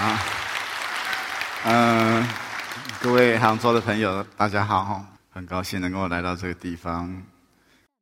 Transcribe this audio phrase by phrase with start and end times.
[0.00, 0.18] 啊，
[1.66, 2.26] 嗯，
[3.02, 7.22] 各位杭州的朋友，大家好，很高兴能够来到这个地方。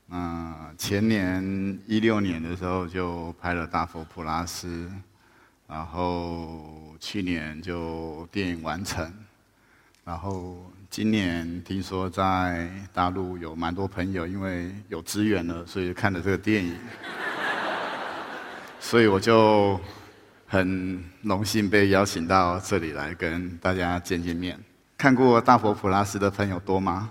[0.09, 1.43] 嗯，前年
[1.89, 4.89] 一六年的时候就拍了《大佛普拉斯》，
[5.67, 9.13] 然后去年就电影完成，
[10.05, 16.79] 然后今年听说在大陆有蛮多朋友因为有资源了，所以看了这个电影，
[18.79, 19.81] 所以我就
[20.49, 24.59] 很荣幸被邀请到这里来跟大家见见面。
[24.97, 27.11] 看过《大佛普拉斯》的朋友多吗？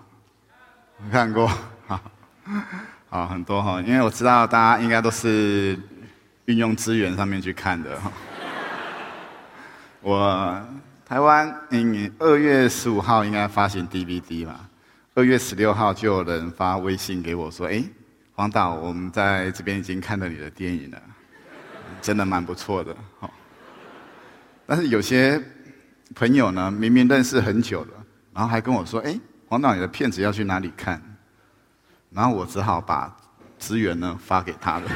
[1.12, 1.48] 看过，
[1.88, 2.02] 好。
[3.10, 5.80] 好，很多哈，因为我知道大家应该都是
[6.46, 8.12] 运用资源上面去看的哈。
[10.02, 10.68] 我
[11.05, 14.68] 台湾嗯，二月十五号应该发行 DVD 吧，
[15.13, 17.82] 二月十六号就有人发微信给我说：“哎，
[18.34, 21.02] 黄导，我们在这边已经看到你的电影了，
[22.01, 23.29] 真的蛮不错的。”好，
[24.65, 25.41] 但是有些
[26.15, 27.93] 朋友呢，明明认识很久了，
[28.34, 31.01] 然后还跟我说：“哎，黄导，你的片子要去哪里看？”
[32.12, 33.15] 然后我只好把
[33.59, 34.90] 资源呢发给他了。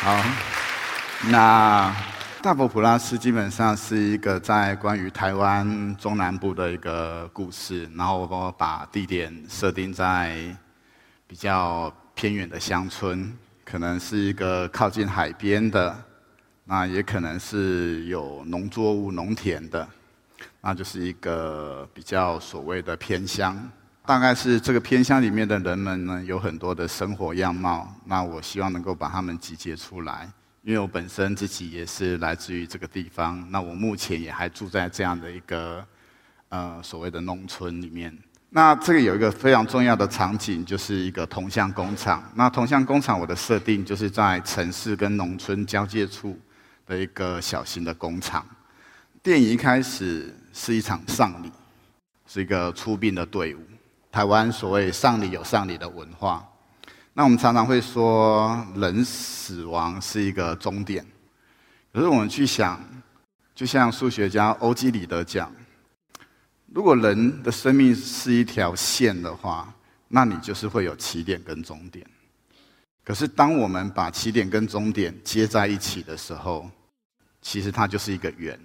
[0.00, 0.22] 好，
[1.30, 1.94] 那
[2.40, 10.56] 大佛普拉斯基本上是一个在关于台湾中南部的一个故事，然后我把地点设定在
[11.28, 15.96] 比较偏远的乡村，可能是一个靠近海边的，
[16.64, 19.86] 那也可能是有农作物、农田的。
[20.60, 23.56] 那就是一个比较所谓的偏乡，
[24.04, 27.94] 大概是这个偏乡里面的人们呢，有很多的生活样貌。
[28.04, 30.28] 那我希望能够把他们集结出来，
[30.62, 33.46] 因为我本身自己也是来自于这个地方。
[33.50, 35.86] 那我目前也还住在这样的一个
[36.48, 38.16] 呃所谓的农村里面。
[38.50, 42.22] 那这个有一个非常重要的场景，就是一个铜像工厂。
[42.34, 46.38] 那铜像工厂我的设定就是在城市跟农村交界处
[46.86, 48.46] 的一个小型的工厂。
[49.22, 50.34] 电影一开始。
[50.50, 51.52] 是一场丧礼，
[52.26, 53.60] 是一个出殡的队伍。
[54.10, 56.44] 台湾所谓丧礼有丧礼的文化，
[57.12, 61.06] 那我们常常会说人死亡是一个终点。
[61.92, 62.80] 可是我们去想，
[63.54, 65.48] 就像数学家欧几里得讲，
[66.72, 69.72] 如果人的生命是一条线的话，
[70.08, 72.06] 那你就是会有起点跟终点。
[73.02, 76.70] 可是当我们把起点跟终点接在一起的时候，
[77.40, 78.58] 其实它就是一个圆。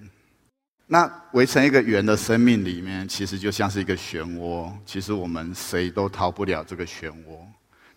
[0.85, 4.69] 那围成一个圆的生命里面，其实就像是一个漩涡。
[4.85, 7.39] 其实我们谁都逃不了这个漩涡。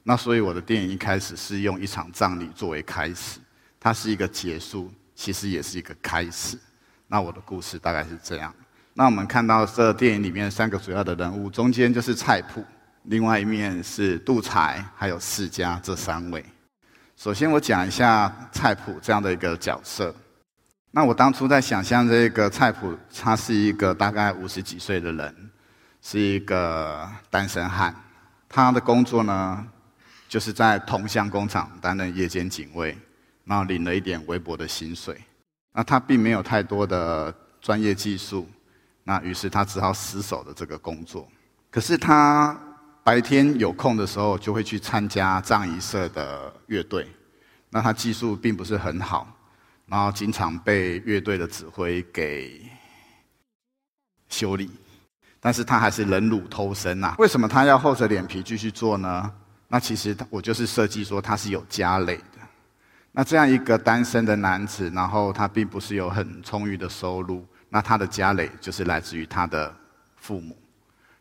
[0.04, 3.40] 那所以我的电影一开始是用一场葬礼作为开始，
[3.80, 6.56] 它是一个结束，其实也是一个开始。
[7.08, 8.54] 那我的故事大概是这样。
[8.98, 12.64] 那我们看到这电影里面三个主要的人物，中间就是菜谱，
[13.02, 16.42] 另外一面是杜才，还有世家这三位。
[17.14, 20.14] 首先我讲一下菜谱这样的一个角色。
[20.92, 25.50] 那我当初在想象这个菜谱，他是一个大概五十几岁的人，
[26.00, 27.94] 是一个单身汉。
[28.48, 29.62] 他的工作呢，
[30.26, 32.96] 就是在铜像工厂担任夜间警卫，
[33.44, 35.20] 然后领了一点微薄的薪水。
[35.74, 38.48] 那他并没有太多的专业技术，
[39.08, 41.28] 那于是他只好死守的这个工作。
[41.70, 42.58] 可是他
[43.04, 47.06] 白天有空的时候，就会去参加葬仪社的乐队。
[47.70, 49.32] 那他技术并不是很好。
[49.86, 52.68] 然后经常被乐队的指挥给
[54.28, 54.68] 修理，
[55.38, 57.14] 但是他还是忍辱偷生呐。
[57.20, 59.32] 为什么他要厚着脸皮继续做呢？
[59.68, 62.40] 那其实我就是设计说他是有家累的。
[63.12, 69.74] 那这样一个单身的男子，然后他并不是有很充裕的收入，那他的家累就是来自于他的
[70.16, 70.56] 父母。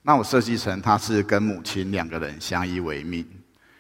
[0.01, 3.27] 那我设计成他是跟母亲两个人相依为命。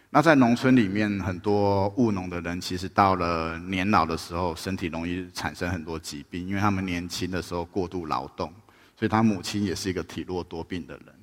[0.09, 8.51] 那在农村里面，很多务农的人，其实到了年老的时候，身体容易产生很多疾病，因为他们年轻的时候过度劳动，
[8.97, 11.15] 所以他母亲也是一个体弱多病的人。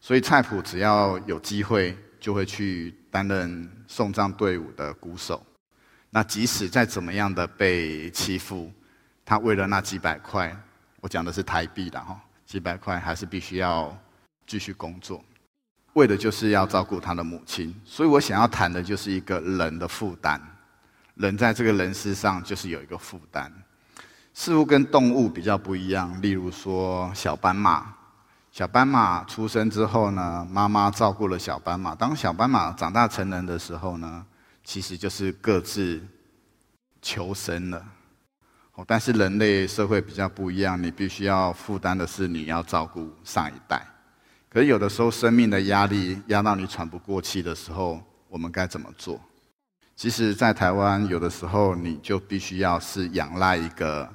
[0.00, 5.44] 所以菜谱只要有机会，就会去担任送葬队伍的鼓手。
[6.08, 8.72] 那即使再怎么样的被欺负，
[9.24, 10.56] 他为了那几百块，
[11.00, 13.96] 我讲的是台币的哈，几百块还是必须要
[14.46, 15.22] 继续工作。
[15.94, 20.40] 为的就是要照顾他的母亲，所以我想要谈的就是一个人的负担。
[21.16, 23.52] 人在这个人世上就是有一个负担，
[24.32, 26.22] 似乎跟动物比较不一样。
[26.22, 27.92] 例如说小斑马，
[28.52, 31.94] 小斑马出生之后呢，妈妈照顾了小斑马。
[31.94, 34.24] 当小斑马长大成人的时候呢，
[34.62, 36.00] 其实就是各自
[37.02, 37.84] 求生了。
[38.86, 43.86] 但是人类社会比较不一样，你必须要负担的是你要照顾上一代。
[44.48, 49.20] 可是有的时候，生命的压力压到你喘不过气的时候，我们该怎么做？
[49.94, 54.08] 其实，在台湾有的时候，你就必须要是仰赖一个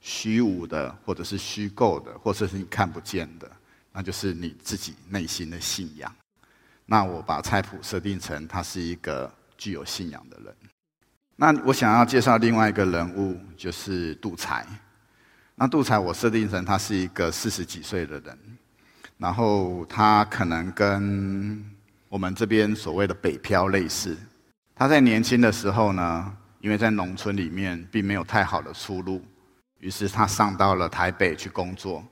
[0.00, 3.50] 虚无的，或者是虚构的，或者是你看不见的，
[3.92, 6.12] 那就是你自己内心的信仰。
[6.84, 10.54] 那我把菜谱设定成他是一个具有信仰的人。
[11.40, 14.62] 那我想要介绍另外一个人物，就是杜才。
[15.54, 18.38] 那杜才我设定成他是一个四十几岁的人，
[19.16, 21.64] 然后他可能跟
[22.10, 24.14] 我们这边所谓的北漂类似。
[24.74, 29.24] 他在年轻的时候呢，因为在农村里面并没有太好的出路，
[29.78, 32.04] 于是他上到了台北去工作。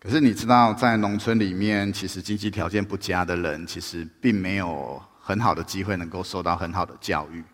[0.00, 7.44] 可是你知道，在农村里面，其实经济条件不佳的人，其实并没有很好的机会能够受到很好的教育。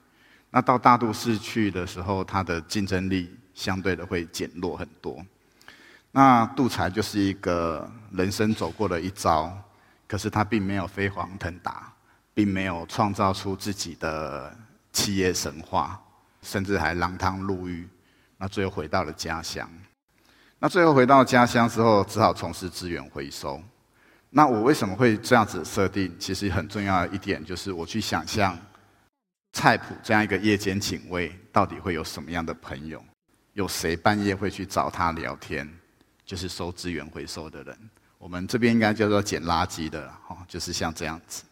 [0.52, 5.20] 那到大都市去的时候，他的竞争力相对的会减弱很多。
[6.12, 9.52] 那杜才就是一个人生走过的一遭，
[10.06, 11.92] 可是他并没有飞黄腾达。
[12.34, 14.56] 并没有创造出自己的
[14.90, 16.00] 企业神话，
[16.40, 17.86] 甚至还锒铛入狱。
[18.38, 19.70] 那最后回到了家乡。
[20.58, 23.62] 那最后回到家乡之后，只好从事资源回收。
[24.30, 26.10] 那我为什么会这样子设定？
[26.18, 28.58] 其实很重要的一点就是，我去想象
[29.52, 33.02] 菜谱这样一个夜间警卫，到底会有什么样的朋友？
[33.52, 35.68] 有谁半夜会去找他聊天？
[36.24, 37.78] 就是收资源回收的人。
[38.16, 41.42] 我们这边应该叫做捡垃圾的，哦，就是像这样子。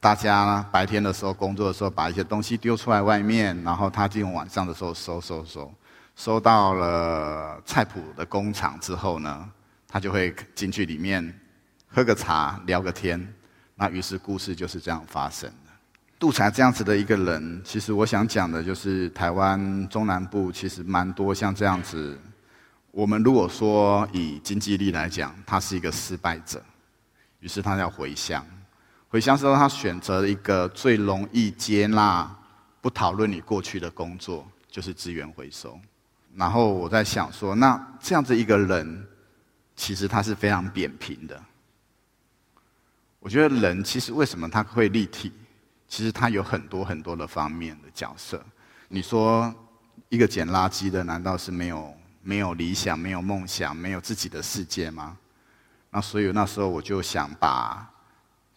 [0.00, 5.74] 大家白天的时候工作的时候，把一些东西丢出来外面，然后他进入晚上的时候收收收，
[6.16, 9.50] 收到了菜谱的工厂之后呢，
[9.86, 11.38] 他就会进去里面
[11.88, 13.34] 喝个茶聊个天，
[13.74, 15.52] 那于是故事就是这样发生。
[16.24, 22.18] 杜才这样子的一个人，其实我想讲的就是台湾中南部其实蛮多像这样子。
[22.92, 26.64] 我们如果说以经济力来讲，他是一个失败者，
[27.40, 28.42] 于是他要回乡。
[29.06, 32.34] 回乡之后，他选择了一个最容易接纳、
[32.80, 35.78] 不讨论你过去的工作，就是资源回收。
[36.34, 39.06] 然后我在想说，那这样子一个人，
[39.76, 41.38] 其实他是非常扁平的。
[43.20, 45.30] 我觉得人其实为什么他会立体？
[45.94, 48.44] 其实他有很多很多的方面的角色。
[48.88, 49.54] 你说
[50.08, 55.16] 一个捡垃圾的，难道是没有没有理想、没有梦想、没有自己的世界吗？
[55.90, 57.88] 那所以那时候我就想把。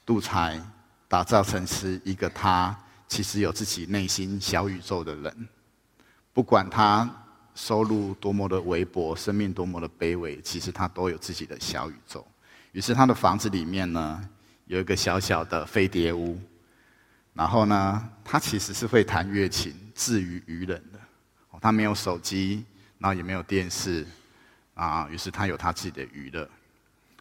[0.03, 0.59] 杜才
[1.07, 2.75] 打造成是一个他
[3.07, 5.47] 其实有自己内心小宇宙的人，
[6.33, 7.07] 不管他
[7.53, 12.25] 收入多么的微薄，生命多么的卑微，其实他都有自己的小宇宙。
[12.71, 14.27] 于是他的房子里面呢，
[14.65, 16.39] 有一个小小的飞碟屋，
[17.37, 20.99] 然后呢，他其实是会弹乐琴，自娱娱人的。
[21.61, 22.65] 他没有手机，
[22.97, 24.05] 然后也没有电视，
[24.73, 26.49] 啊，于是他有他自己的娱乐。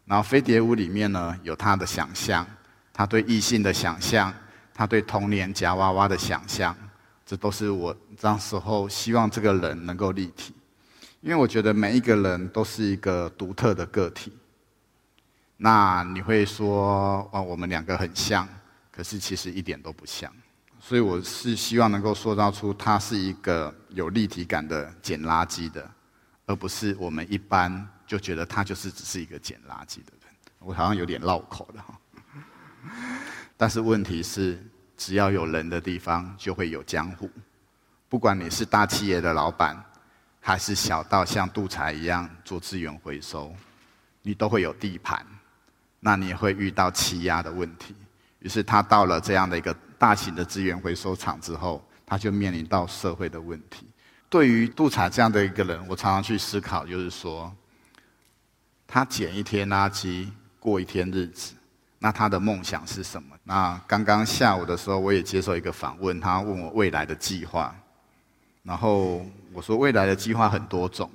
[0.07, 2.47] 然后飞碟屋里面呢，有他的想象。
[2.93, 4.33] 他对异性的想象，
[4.73, 6.75] 他对童年夹娃娃的想象，
[7.27, 10.55] 这都是我那时候希望这个人能够立体，
[11.21, 14.33] 因为我觉得每一个人都是一个独特的个体。
[15.59, 18.49] 那你会说，哇，我们两个很像，
[18.97, 20.33] 可是其实一点都不像。
[20.81, 25.91] 所以我是希望能够塑造出他是一个有立体感的捡垃圾的，
[26.47, 30.35] 而不是我们一般就觉得他就是只是一个捡垃圾的人。
[30.61, 32.01] 我好像有点绕口了哈。
[33.57, 34.59] 但是问题是，
[34.97, 37.29] 只要有人的地方，就会有江湖。
[38.09, 39.83] 不管你是大企业的老板，
[40.41, 43.55] 还是小到像杜才一样做资源回收，
[44.23, 45.27] 你都会有地盘。
[46.01, 47.95] 那你也会遇到欺压的问题。
[48.47, 53.89] 于是他到了这样的一个大型的资源回收厂之后，他就面临到社会的问题。
[54.29, 57.53] 对于杜才这样的一个人，我常常去思考，就是说，
[58.87, 60.29] 他捡一天垃圾，
[60.61, 61.55] 过一天日子。
[61.99, 63.37] 那他的梦想是什么？
[63.43, 67.75] 那刚刚下午的时候，我也接受一个访问，他问我未来的计划，
[68.63, 71.11] 然后我说未来的计划很多种，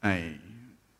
[0.00, 0.32] 哎，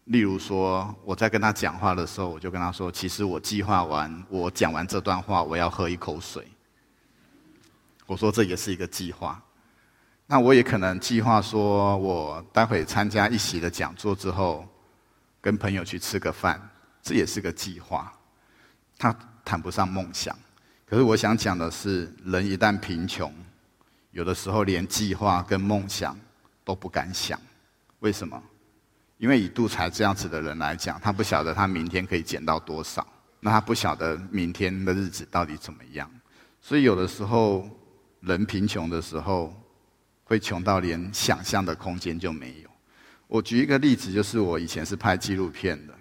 [0.08, 6.46] 例如说我在跟他讲话的时候，我就跟他说，其实我计划完，我讲完这段话，我要喝一口水。
[8.06, 9.40] 我说这也是一个计划。
[10.26, 14.66] 那我也可能计划说，我待会参加一席的讲座之后，
[15.42, 16.58] 跟朋友去吃个饭，
[17.02, 18.10] 这也是个计划。
[18.96, 20.34] 他谈不上梦想，
[20.86, 23.30] 可是我想讲的是，人一旦贫穷，
[24.12, 26.18] 有的时候连计划跟梦想
[26.64, 27.38] 都不敢想。
[28.00, 28.42] 为什么？
[29.18, 33.06] 因为以杜才这样子的人来讲，他不晓得他明天可以捡到多少，
[33.40, 36.10] 那他不晓得明天的日子到底怎么样。
[36.60, 37.68] 所以有的时候，
[38.20, 39.54] 人贫穷的时候，
[40.24, 42.70] 会穷到连想象的空间就没有。
[43.26, 45.92] 我举一个例子，就是我以前是拍纪录片的，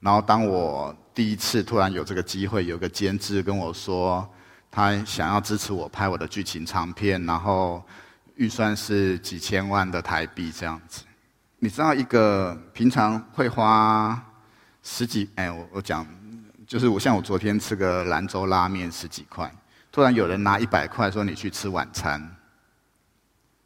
[0.00, 0.96] 然后当我。
[1.16, 4.28] 第一次突然有这个机会，有个监制跟我说，
[4.70, 7.82] 他想要支持我拍我的剧情长片，然后
[8.34, 11.04] 预算是几千万的台币这样子。
[11.58, 14.22] 你知道一个平常会花
[14.82, 16.06] 十几哎，我我讲
[16.66, 19.50] 就是我像我昨天吃个兰州拉面十几块，
[19.90, 22.36] 突然有人拿一百块说你去吃晚餐，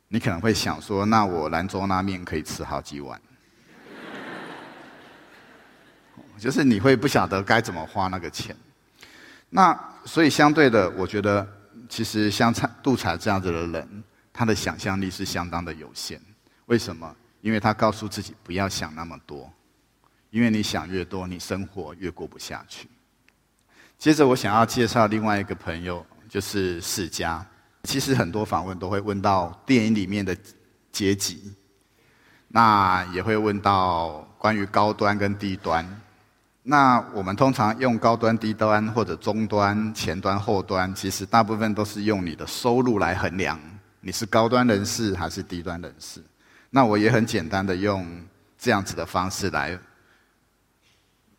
[0.07, 3.21] 你可能会想说，那我兰州拉面可以吃好几碗。
[6.39, 8.57] 就是你会不晓得该怎么花那个钱，
[9.49, 11.47] 那所以相对的，我觉得
[11.89, 16.21] 其实像杜才这样子的人，他的想象力是相当的有限。
[16.67, 17.17] 为什么？
[17.41, 19.51] 因为他告诉自己不要想那么多，
[20.31, 22.89] 因为你想越多，你生活越过不下去。
[23.99, 27.45] 接着，我想要介绍另外一个朋友，就是世家。
[27.83, 30.37] 其实很多访问都会问到电影里面的
[30.93, 31.55] 阶级，
[32.49, 35.87] 那也会问到关于高端跟低端。
[36.63, 43.59] 那我们通常用高端、低端或者中端、前端、后端，其实大部分都是用你的收入来衡量，
[44.01, 46.23] 你是高端人士还是低端人士。
[46.71, 48.25] 那我也很简单的用
[48.57, 49.79] 这样子的方式来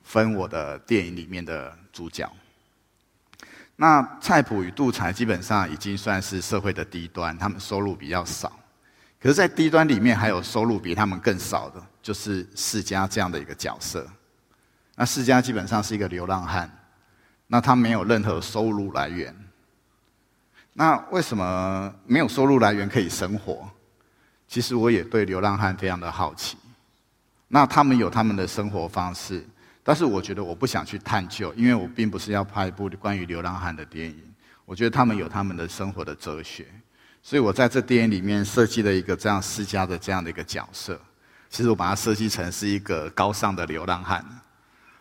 [0.03, 2.29] 分我的电影里面的主角。
[3.77, 8.51] 那菜谱与杜才基本上已经算是社会的低端，他们收入比较少。
[9.19, 14.07] 可是，在低端里面还有收入比他们更少的，就是世家这样的一个角色。
[14.95, 16.69] 那世家基本上是一个流浪汉，
[17.47, 19.35] 那他没有任何收入来源。
[20.73, 23.69] 那为什么没有收入来源可以生活？
[24.51, 26.58] 其实我也对流浪汉非常的好奇。
[27.48, 29.41] 那他们有他们的生活方式，
[29.81, 34.22] 但是我觉得我不想去探究，因为我并不是要拍一部关于流浪汉的电影。
[34.65, 36.67] 我觉得他们有他们的生活的哲学，
[37.24, 41.00] 所以我在这电影里面设计了一个这样世家的这样的一个角色。
[41.50, 44.20] 其实我把它设计成是一个高尚的流浪汉。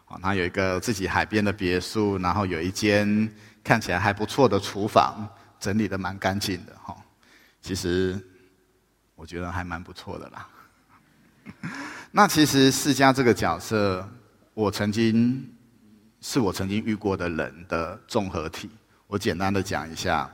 [0.07, 3.29] 啊他有一个自己海边的别墅，然后有一间
[3.65, 5.29] 看起来还不错的厨房，
[5.59, 6.97] 整理的蛮干净的哈。
[7.61, 8.17] 其实
[9.21, 10.49] 我觉得还蛮不错的啦。
[12.11, 14.09] 那其实世家这个角色，
[14.55, 15.47] 我曾经
[16.23, 18.71] 是我曾经遇过的人的综合体。
[19.07, 20.31] 我简单的讲一下，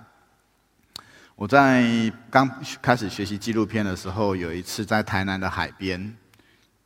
[1.34, 1.84] 我在
[2.30, 2.48] 刚
[2.80, 6.16] 开始学习纪录片的时候，有一次在台南的海边。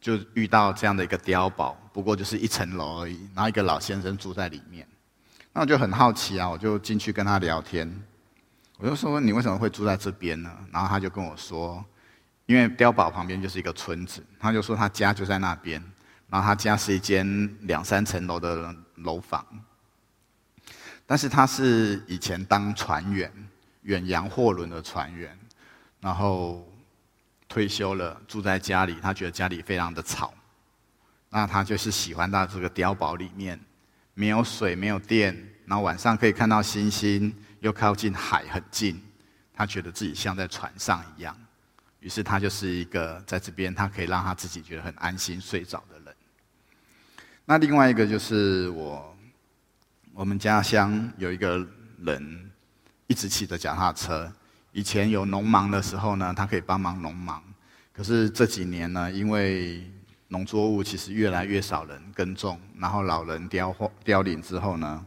[0.00, 4.88] 就遇到这样的一个碉堡，不过就是一层楼而已，然后一个老先生住在里面，
[5.52, 7.86] 那我就很好奇啊，我就进去跟他聊天，
[8.80, 10.50] 我就说你为什么会住在这边呢？
[10.72, 11.84] 然后他就跟我说，
[12.46, 15.82] 因为碉堡旁边就是一个村子，他就说他家就在那边，
[16.28, 19.46] 然后他家是一间两三层楼的楼房，
[21.06, 23.30] 但是他是以前当船员，
[23.82, 25.38] 远洋货轮的船员，
[26.00, 26.66] 然后。
[27.52, 30.32] 退休了，住在家里，他觉得家里非常的吵。
[31.30, 33.58] 那他就是喜欢到这个碉堡里面，
[34.14, 39.00] 没有水，没有电，然后晚上可以看到星星，又靠近海很近，
[39.54, 41.36] 他觉得自己像在船上一样。
[42.00, 46.16] 于是他就是一个在这边，他可以让他自己觉得很安心睡着的人。
[47.44, 49.16] 那另外一个就是我，
[50.14, 51.66] 我们家乡有一个
[51.98, 52.50] 人，
[53.06, 54.32] 一直骑着脚踏车。
[54.72, 57.42] 以前有农忙的时候呢，他可以帮忙农忙。
[57.92, 59.84] 可是这几年呢，因为
[60.28, 63.74] 农作物其实越来越少人耕种，然后老人凋
[64.04, 65.04] 凋零之后呢，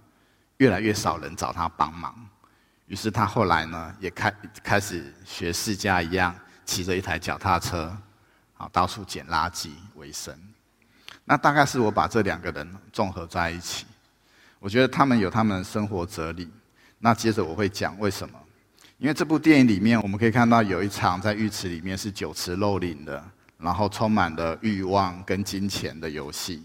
[0.57, 2.22] 越来越少人找他帮忙。
[2.93, 4.31] 于是他后来呢，也开
[4.61, 6.31] 开始学世家一样，
[6.63, 7.91] 骑着一台脚踏车，
[8.55, 10.31] 啊，到处捡垃圾为生。
[11.25, 13.87] 那大概是我把这两个人综合在一起，
[14.59, 16.47] 我觉得他们有他们的生活哲理。
[16.99, 18.39] 那接着我会讲为什么。
[18.99, 23.25] 因为这部电影里面，我们可以看到有一场在浴池里面是酒池肉林的，
[23.57, 26.63] 然后充满了欲望跟金钱的游戏。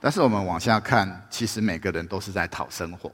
[0.00, 3.12] 但是我们往下看，其实每个人都是在讨生活，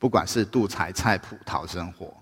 [0.00, 2.12] 不管是杜才、蔡普讨生活，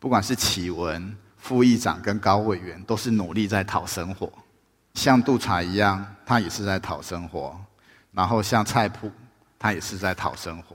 [0.00, 4.30] 不管是启文副议长跟高委员，都是努力在讨生活。
[4.94, 7.56] 像杜才一样，他也是在讨生活；
[8.10, 9.08] 然后像蔡普，
[9.56, 10.74] 他也是在讨生活。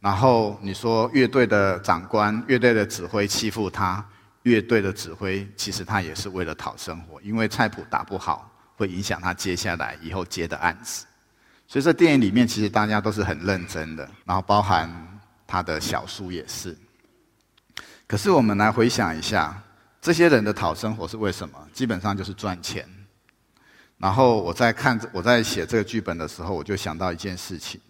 [0.00, 4.04] 然后你说乐队的长官、乐队的指挥欺负他，
[4.42, 11.06] 乐队的指挥其实他也是为了讨生活，因为菜谱打不好会影响他接下来以后接的案子。
[11.66, 14.90] 所以这电影里面其实大家都是很认真的，然后包含
[15.50, 16.76] 他的小叔也是。
[18.06, 19.60] 可是我们来回想一下，
[20.00, 21.58] 这些人的讨生活是为什么？
[21.72, 22.88] 基本上就是赚钱。
[23.98, 27.80] 然后我在看我在写这个剧本的时候，我就想到一件事情。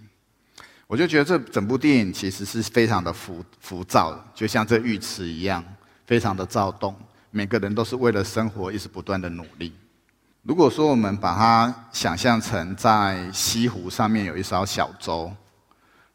[0.86, 5.62] 我就觉得这整部电影其实是非常的浮浮躁，就像这浴池一样，
[6.06, 6.96] 非常的躁动。
[7.30, 9.72] 每个人都是为了生活，一直不断的努力。
[10.42, 15.30] 如果说我们把它想象成在西湖上面有一艘小舟，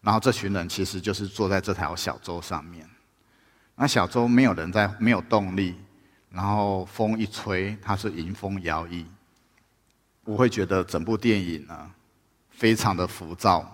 [0.06, 2.88] 然后这群人其实就是坐在这条小舟上面。
[3.76, 5.74] 那小舟没有人在，没有动力，
[6.30, 9.04] 然后风一吹，它是迎风摇曳。
[10.24, 11.92] 我会觉得整部电影呢，
[12.52, 13.68] 非常的浮躁。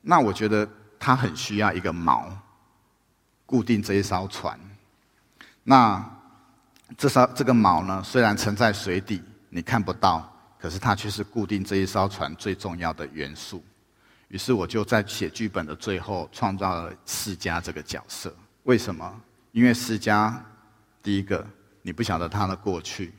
[0.00, 0.66] 那我觉得
[0.98, 2.30] 它很需要一个锚，
[3.44, 4.58] 固定这一艘船。
[5.62, 6.02] 那
[6.96, 13.62] 这艘这个锚呢，虽然沉在水底，你看不到，可是它却是固定这一艘船最重要的元素。
[14.28, 18.34] 于是我就在写剧本的最后创造了世家这个角色。
[18.64, 19.20] 为什么？
[19.52, 20.44] 因为世家，
[21.02, 21.46] 第一个，
[21.82, 23.14] 你不晓得他的过去，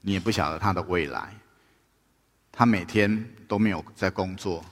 [0.00, 1.34] 你也不晓得他的未来。
[2.50, 4.64] 他每天都没有在工作，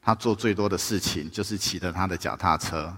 [0.00, 2.96] 他做最多的事情就是骑着他的脚踏车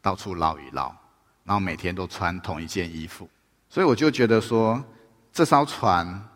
[0.00, 0.94] 到处绕一绕，
[1.42, 3.28] 然后每天都穿同一件衣服。
[3.68, 4.82] 所以我就觉得说，
[5.32, 6.28] 这艘船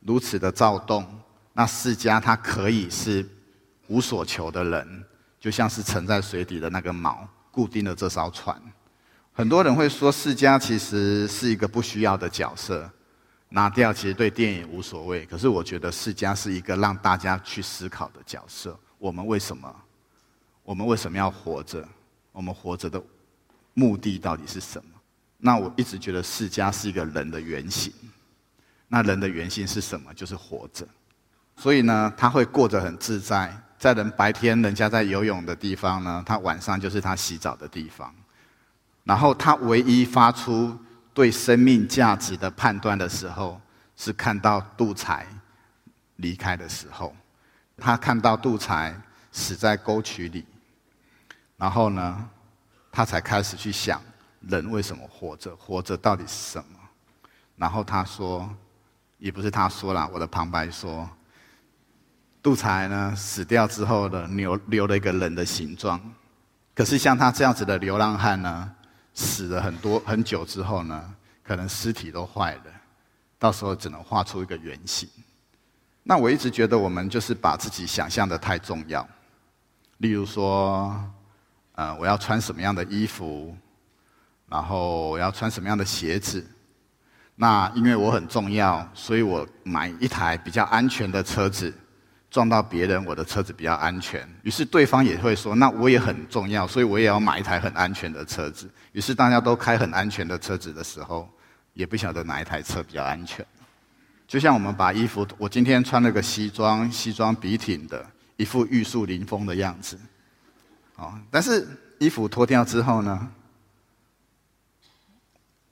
[0.00, 1.06] 如此的躁动，
[1.52, 3.26] 那世家他可以是
[3.88, 5.04] 无所求的人，
[5.40, 8.60] 就像是沉在水底的那个锚，固定了这艘船。
[9.32, 12.90] 很多人会说，世家其实是一个不需要的角色。
[13.50, 18.76] 拿掉其实对电影无所谓，可是我觉得世家是一个让大家去思考的角色。
[18.98, 19.72] 我们为什么？
[20.64, 21.86] 我们为什么要活着？
[22.32, 23.00] 我们活着的
[23.74, 24.90] 目的到底是什么？
[25.38, 27.92] 那我一直觉得世家是一个人的原型。
[28.88, 30.12] 那人的原型是什么？
[30.14, 30.84] 就是活着。
[31.56, 33.56] 所以呢，他会过得很自在。
[33.84, 38.10] 在人白天人家在游泳的地方呢，他晚上就是他洗澡的地方。
[39.02, 40.74] 然后他唯一发出。
[41.12, 43.60] 对生命价值的判断的时候，
[43.96, 45.24] 是看到杜才
[46.16, 47.14] 离开的时候，
[47.76, 48.92] 他看到杜才
[49.30, 50.44] 死在沟渠里，
[51.56, 52.28] 然后呢，
[52.90, 54.02] 他才开始去想
[54.40, 56.80] 人为什么活着，活着到底是什么。
[57.54, 58.52] 然后他说，
[59.18, 61.08] 也不是他说了，我的旁白说，
[62.44, 65.98] 杜才呢死掉之后呢，留留了一个人的形状，
[66.74, 68.70] 可是像他这样子的流浪汉呢？
[69.14, 72.62] 死了很多很久之后呢，可能尸体都坏了，
[73.38, 75.08] 到时候只能画出一个圆形。
[76.02, 79.08] 那我一直觉得我们就是把自己想象的太重要。
[79.98, 80.94] 例如说，
[81.76, 83.56] 呃，我要穿什么样的衣服，
[84.50, 86.44] 然后我要穿什么样的鞋子。
[87.36, 91.72] 那因为我很重要，所以我买一台比较安全的车子。
[92.34, 94.28] 撞到别人，我的车子比较安全。
[94.42, 101.30] 于是对方也会说：“那我也很重要，所以我也要买一台很安全的车子。”于是大家都开很安全的车子的时候，
[101.74, 103.46] 也不晓得哪一台车比较安全。
[104.26, 108.04] 就像我们把衣服，我今天穿了个西装，西装笔挺的，
[108.36, 109.96] 一副玉树临风的样子。
[110.96, 111.64] 哦，但是
[112.00, 113.30] 衣服脱掉之后呢？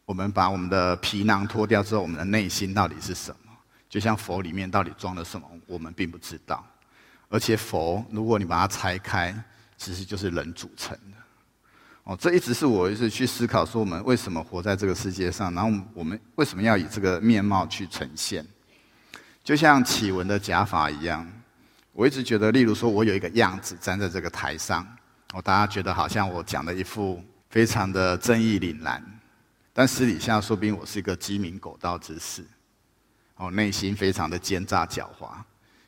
[0.05, 3.42] 我们把我们的皮囊脱掉之后，我们的内心到底是什么？
[3.93, 6.67] 就像佛里面到底装了什么，我们并不知道。
[7.29, 9.39] 而且佛，如果你把它拆开，
[9.77, 11.17] 其实就是人组成的。
[12.05, 18.43] 哦，这一直是我一直去思考，说我们为什么活在这个世界上，然后我们为什么要以这个面貌去呈现？
[19.45, 21.31] 就像启文的假法一样，
[21.93, 24.87] 我一直觉得，例如说我有一个样子站在这个台上，
[25.35, 29.05] 哦，大家觉得好像我讲的一副非常的正义凛然，
[29.75, 32.43] 但私底下说不定我是一个鸡鸣狗盗之士。
[33.45, 35.33] 我内心非常的奸诈狡猾，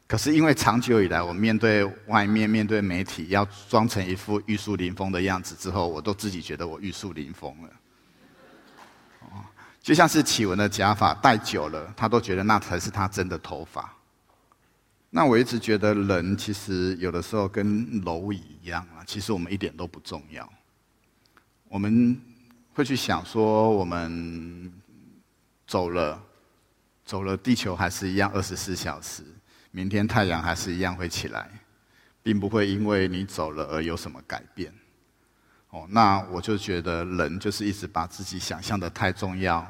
[0.09, 7.69] 可是因为长久以来，我面对外面、面对媒体，要装成一副玉树临风的样子之后，我都自己觉得我玉树临风了。
[9.21, 9.45] 哦，
[9.81, 13.95] 就像是启文的假发戴久了，他都觉得那才是他真的头发。
[15.11, 20.53] 那我一直觉得人其实有的时候跟蝼蚁一样啊，其实我们一点都不重要。
[21.69, 22.21] 我们
[22.73, 24.73] 会去想说，我们
[25.69, 26.21] 走了。
[27.05, 29.23] 走了，地球还是一样二十四小时，
[29.71, 31.51] 明天太阳还是一样会起来，
[32.23, 34.73] 并不会因为你走了而有什么改变。
[35.71, 39.67] 哦，那我就觉得人就是一直把自己想象的太重要，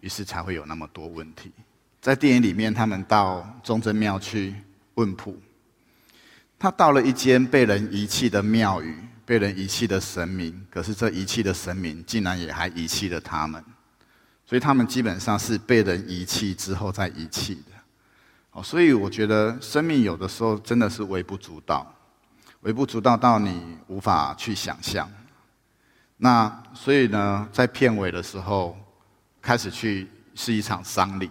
[0.00, 1.52] 于是才会有那么多问题。
[2.00, 4.54] 在电影里面，他们到忠贞庙去
[4.94, 5.36] 问卜，
[6.58, 8.96] 他到了一间被人遗弃的庙宇，
[9.26, 13.62] 被人遗弃的神明，可是这遗弃的神明竟然也还遗弃了他们。
[14.48, 17.72] 所以他们基本上是被人遗弃之后再遗弃的，
[18.52, 21.86] 哦，所以我觉得生命有的时候真的是微不足道，
[22.60, 25.06] 微不足道到你无法去想象。
[26.16, 28.74] 那所以呢，在片尾的时候
[29.42, 31.30] 开始去是一场丧礼，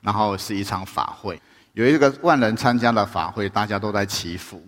[0.00, 1.38] 然后是一场法会，
[1.74, 4.66] 有一个万人参加的法会，大家都在祈福。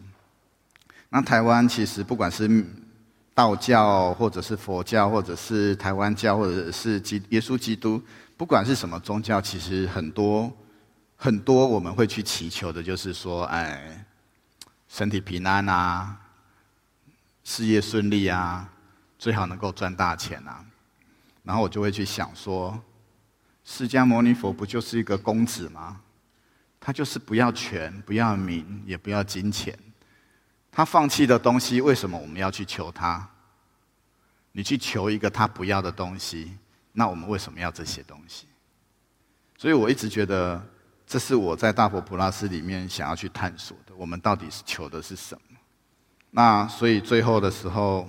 [1.09, 2.47] 那台湾其实不管是。
[3.39, 8.03] 道教，或者是佛教，或者是台湾教，或者是基耶稣基督，
[8.37, 10.53] 不管是什么宗教，其实很多
[11.15, 14.05] 很多我们会去祈求的，就是说，哎，
[14.89, 16.19] 身体平安啊，
[17.45, 18.69] 事业顺利啊，
[19.21, 20.65] 最好能够赚大钱啊。
[21.45, 22.77] 然后我就会去想说，
[23.63, 26.01] 释迦牟尼佛不就是一个公子吗？
[26.81, 29.79] 他就是不要权，不要名，也不要金钱。
[30.79, 33.29] 他放弃的东西，为什么我们要去求他？
[34.53, 36.57] 你去求一个他不要的东西，
[36.93, 38.47] 那我们为什么要这些东西？
[39.57, 40.65] 所以我一直觉得，
[41.05, 43.93] 这是我在大佛普拉斯里面想要去探索的。
[43.97, 45.59] 我们到底是求的是什么？
[46.31, 48.09] 那所以最后的时候。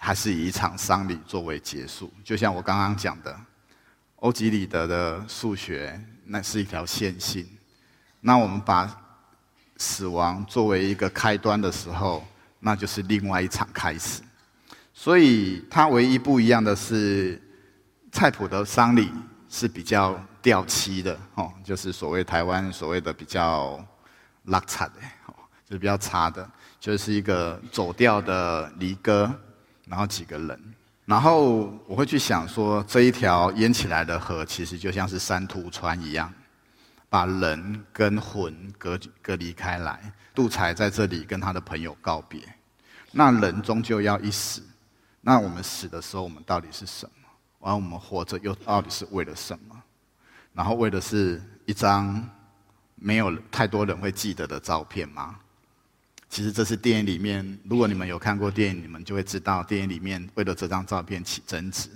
[0.00, 3.36] 还是以一场丧礼作为结束，就像我刚刚讲的，
[4.20, 7.44] 欧几里得的数学那是一条线性。
[8.20, 8.86] 那我们把
[9.78, 12.22] 死亡作为一个开端的时候，
[12.60, 14.20] 那就是另外一场开始。
[14.92, 17.40] 所以它唯一不一样的是，
[18.12, 19.10] 蔡普的丧礼
[19.48, 23.82] 是比较掉漆的哦，就是所谓台湾所谓的比较
[24.44, 26.46] 拉惨的哦，就是比较差的，
[26.78, 29.34] 就是一个走调的离歌。
[29.90, 30.74] 然后几个人，
[31.06, 36.30] 然后我会去想说，这一条淹起来的河，其实就像是山图川一样，
[37.08, 40.12] 把人跟魂隔隔离开来。
[40.34, 42.40] 杜才在这里跟他的朋友告别，
[43.10, 44.62] 那人终究要一死，
[45.20, 47.28] 那我们死的时候，我们到底是什么？
[47.58, 49.82] 完，我们活着又到底是为了什么？
[50.52, 52.24] 然后为的是一张
[52.94, 55.40] 没有太多人会记得的照片吗？
[56.28, 61.88] 其实这是电影里面，如果你们有看过电影，你们就会知道，电影里面为了这张照片起争执，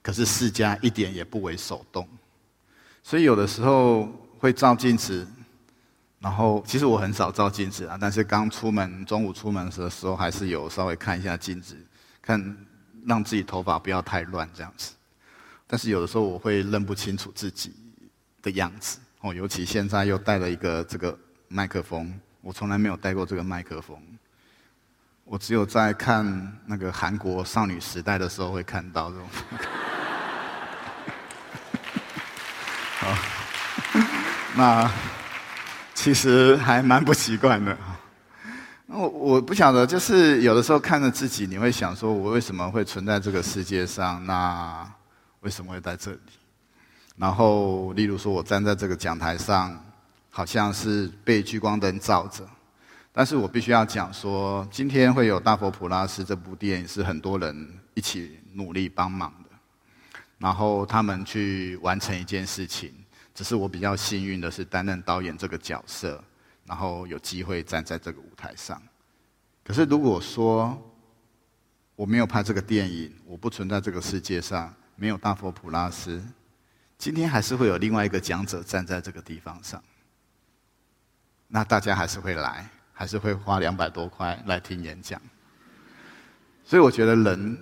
[0.00, 2.08] 可是世家一点也不为手动。
[3.02, 4.08] 所以有的时候
[4.42, 5.24] 会照镜子，
[6.18, 11.76] 然后其实我很少照镜子啊，但是刚出门中午出门的时候，还是有稍微看一下镜子，
[12.20, 12.56] 看
[13.06, 14.94] 让自己头发不要太乱这样子。
[15.64, 17.72] 但是有的时候我会认不清楚自己
[18.42, 22.12] 的样子哦，尤其现在又带了一个这个麦克风。
[22.40, 23.96] 我从来没有带过这个麦克风，
[25.22, 29.28] 我只有在看那个韩国少女时代的时候会看到这种。
[32.98, 33.14] 好，
[34.56, 34.90] 那
[35.94, 37.76] 其实还蛮不习惯的。
[38.86, 44.24] 我我不晓得，就是有的时候看着自己，你会想说，我为什么会存在这个世界上？
[44.26, 44.86] 那
[45.40, 46.18] 为什么会在这里？
[47.16, 49.78] 然后，例如说，我站在这个讲台上。
[50.34, 52.42] 好像是被聚光灯照着，
[53.12, 59.50] 但是我必须要讲说，今天会有《大佛普拉斯》这部电影是很多人一起努力帮忙的，
[60.38, 62.90] 然后他们去完成一件事情。
[63.34, 66.22] 只是我比较幸运的是担任导演这个角色，
[66.66, 68.80] 然后有机会站在这个舞台上。
[69.64, 70.76] 可是如果说
[71.94, 76.22] 我没有拍这个电影，我不存在这个世界上，没有大佛普拉斯，
[76.98, 79.82] 今天还是会有另外一个讲者站在这个地方上。
[81.48, 85.20] 那大家还是会来，还是会花两百多块来听演讲。
[86.64, 87.58] 所以我觉得人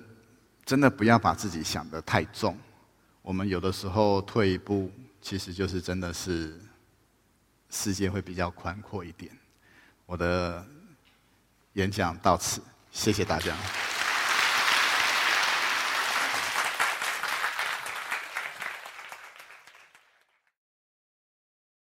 [0.65, 2.57] 真的不要把自己想得太重。
[3.23, 6.59] 我们有的时候退一步，其实就是真的是
[7.71, 9.31] 世界会比较宽阔一点。
[10.07, 10.67] 我的
[11.75, 13.55] 演讲到此，谢谢大家。